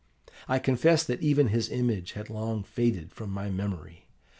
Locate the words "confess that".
0.57-1.21